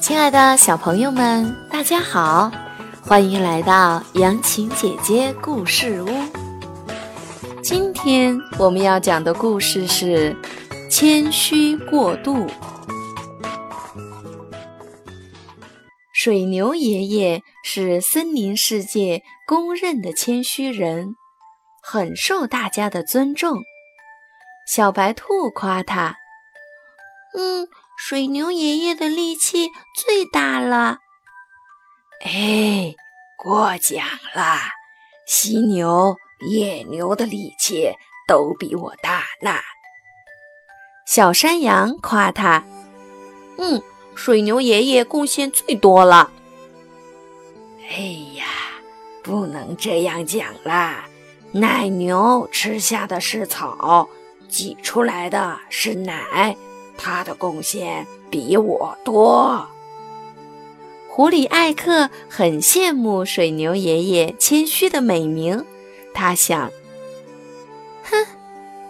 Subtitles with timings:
[0.00, 2.50] 亲爱的小朋友们，大家好，
[3.02, 6.08] 欢迎来到杨琴姐姐故事屋。
[7.62, 10.34] 今天我们要讲的故事是
[10.90, 12.46] 《谦虚过度》。
[16.14, 21.16] 水牛爷爷是森林世界公认的谦虚人，
[21.82, 23.58] 很受大家的尊重。
[24.66, 26.16] 小白兔夸他
[27.36, 30.98] ：“嗯。”水牛爷爷的力气最大了。
[32.24, 32.94] 哎，
[33.36, 34.58] 过奖了，
[35.26, 36.16] 犀牛、
[36.48, 37.90] 野牛的力气
[38.28, 39.56] 都比我大呢。
[41.06, 42.64] 小山羊夸他
[43.58, 43.82] ：“嗯，
[44.14, 46.30] 水牛爷爷贡献最多了。”
[47.88, 47.96] 哎
[48.36, 48.44] 呀，
[49.22, 51.08] 不能这样讲啦！
[51.52, 54.08] 奶牛吃下的是草，
[54.48, 56.56] 挤出来的是奶。
[56.96, 59.68] 他的贡献比我多。
[61.08, 65.64] 狐狸艾克很羡慕水牛爷爷谦虚的美名，
[66.12, 66.70] 他想
[68.04, 68.26] ：“哼，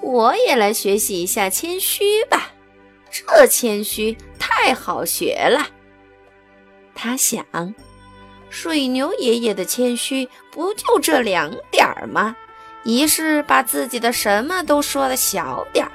[0.00, 2.50] 我也来学习一下谦虚吧，
[3.10, 5.68] 这谦虚太好学了。”
[6.96, 7.44] 他想，
[8.48, 12.34] 水牛爷爷的谦虚不就这两点儿吗？
[12.84, 15.92] 一是把自己的什么都说的小点儿。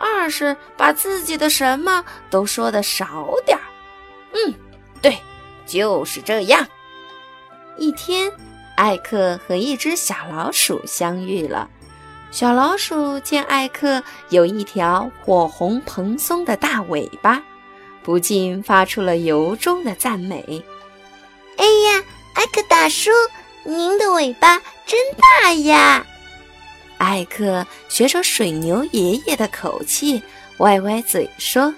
[0.00, 3.62] 二是把自己的什么都说的少点儿，
[4.32, 4.54] 嗯，
[5.02, 5.18] 对，
[5.66, 6.66] 就是这样。
[7.76, 8.32] 一天，
[8.76, 11.68] 艾克和一只小老鼠相遇了。
[12.30, 17.42] 小老鼠见艾克有一条火红蓬松的大尾巴，
[18.02, 20.64] 不禁发出了由衷的赞美
[21.58, 22.02] ：“哎呀，
[22.34, 23.10] 艾克大叔，
[23.64, 24.98] 您的尾巴真
[25.42, 26.06] 大呀！”
[27.00, 30.22] 艾克学着水牛爷爷的口气，
[30.58, 31.74] 歪歪嘴说：“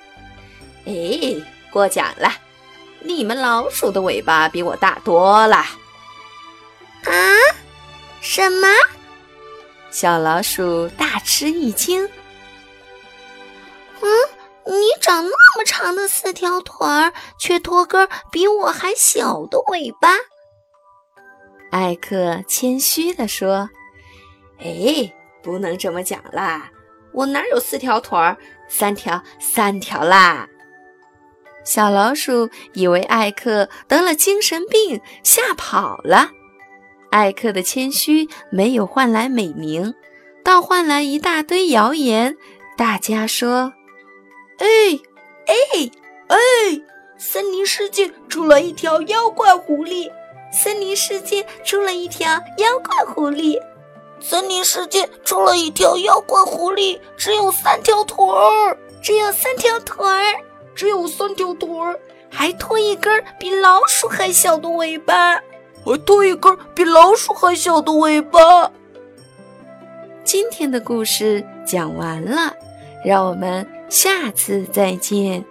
[0.84, 0.92] 哎，
[1.70, 2.28] 过奖了，
[2.98, 5.58] 你们老鼠的尾巴比我大多了。”
[7.06, 7.12] 啊？
[8.20, 8.66] 什么？
[9.92, 12.04] 小老鼠大吃一惊。
[14.00, 14.08] 嗯，
[14.66, 20.16] 你长那么长的四条腿儿，却拖根比我还小的尾巴。
[21.70, 23.70] 艾克谦虚地说。
[24.62, 25.12] 哎，
[25.42, 26.70] 不能这么讲啦！
[27.12, 28.36] 我哪有四条腿儿？
[28.68, 30.48] 三条，三条啦！
[31.64, 36.30] 小老鼠以为艾克得了精神病，吓跑了。
[37.10, 39.94] 艾克的谦虚没有换来美名，
[40.42, 42.36] 倒换来一大堆谣言。
[42.76, 43.74] 大家说
[44.58, 44.66] ：“哎
[45.46, 45.90] 哎
[46.28, 46.36] 哎，
[47.18, 50.10] 森林世界出了一条妖怪狐狸！
[50.50, 53.58] 森林世界出了一条妖怪狐狸！”
[54.22, 60.40] 森林世界出了一条妖怪狐狸，只有三条腿儿，只有三条腿儿，
[60.76, 61.98] 只有三条腿儿，
[62.30, 65.34] 还拖一根比老鼠还小的尾巴，
[65.84, 68.70] 还拖一根比老鼠还小的尾巴。
[70.22, 72.54] 今天的故事讲完了，
[73.04, 75.44] 让我们下次再见。